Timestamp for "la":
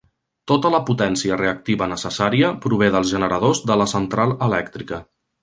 0.75-0.77, 3.83-3.89